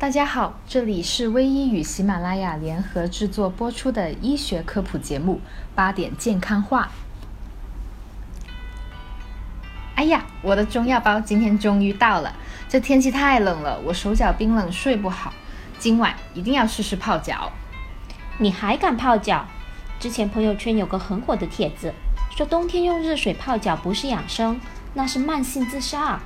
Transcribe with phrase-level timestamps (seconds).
[0.00, 5.34] 大家好，这里是微医与喜马拉雅联合制作播出的医学科普节目
[5.74, 6.88] 《八点健康话》。
[9.96, 12.32] 哎呀，我的中药包今天终于到了！
[12.68, 15.34] 这天气太冷了，我手脚冰冷，睡不好。
[15.80, 17.50] 今晚一定要试试泡脚。
[18.38, 19.44] 你还敢泡脚？
[19.98, 21.92] 之前朋友圈有个很火的帖子，
[22.36, 24.60] 说冬天用热水泡脚不是养生，
[24.94, 26.20] 那是慢性自杀。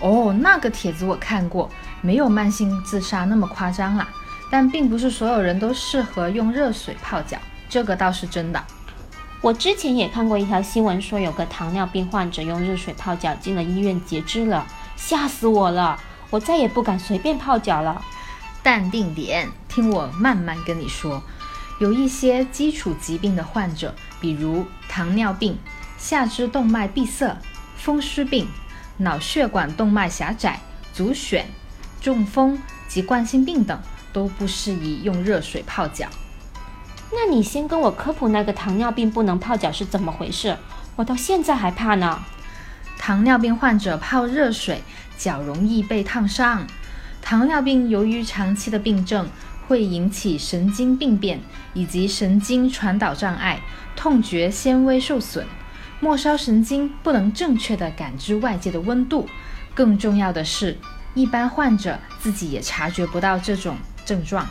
[0.00, 4.08] 哦，那个帖子我看过，没有慢性自杀那么夸张啦。
[4.50, 8.60] 但并不是所有人都适合用热水泡脚，这个倒是真的。
[9.40, 15.98] 我之前也看过一条新闻，说有个糖尿病患者用热水泡脚进了医院截肢了，吓死我了！
[16.30, 18.02] 我再也不敢随便泡脚了。
[18.62, 21.22] 淡定点，听我慢慢跟你说。
[21.78, 25.56] 有一些基础疾病的患者，比如糖尿病、
[25.96, 27.38] 下肢动脉闭塞、
[27.76, 28.46] 风湿病、
[29.00, 30.60] 脑血管动脉狭窄、
[30.94, 31.42] 足癣、
[32.00, 33.78] 中风及冠心病等，
[34.12, 36.06] 都不适宜用热水泡脚。
[37.12, 40.56] 那你先跟我科普那个糖尿病不能泡脚是怎么回事？
[40.96, 42.22] 我到现在还怕呢。
[42.98, 44.82] 糖尿病患者泡热水，
[45.18, 46.66] 脚容易被烫伤。
[47.20, 49.28] 糖尿病由于长期的病症。
[49.68, 51.40] 会引起神经病变
[51.74, 53.60] 以及神经传导障碍，
[53.94, 55.46] 痛觉纤维受损，
[56.00, 59.28] 末梢神经不能正确的感知外界的温度。
[59.74, 60.76] 更重要的是，
[61.14, 64.46] 一般患者自己也察觉不到这种症状。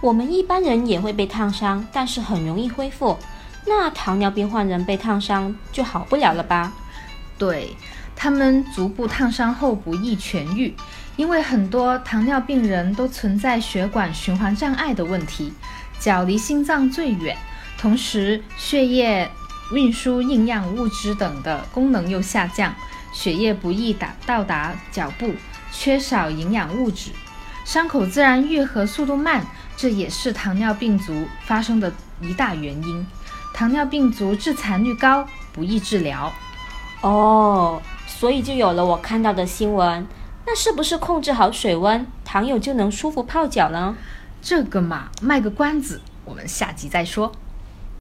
[0.00, 3.18] 我们一般人也会被烫伤，但是很容易恢复。
[3.66, 6.72] 那糖尿病患人被烫伤就好不了了吧？
[7.38, 7.76] 对。
[8.14, 10.72] 他们足部烫伤后不易痊愈，
[11.16, 15.52] 因为很多糖尿病人都存在血管循环障碍的问题，
[15.98, 17.36] 脚离心脏最远，
[17.76, 19.28] 同时血液
[19.70, 22.74] 运输营养物质等的功能又下降，
[23.12, 25.34] 血液不易达到达脚部，
[25.70, 27.10] 缺少营养物质，
[27.64, 29.46] 伤口自然愈合速度慢，
[29.76, 33.06] 这也是糖尿病足发生的一大原因。
[33.54, 36.32] 糖尿病足致残率高，不易治疗。
[37.02, 37.80] 哦。
[38.04, 40.06] 所以就有了我看到的新闻，
[40.46, 43.96] 那是不是控制好水温，糖友就能舒服泡脚呢？
[44.40, 47.32] 这个嘛，卖个关子，我们下集再说。